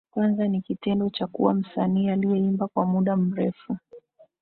[0.13, 3.77] Kwanza ni kitendo cha kuwa msanii aliyeimba kwa muda mrefu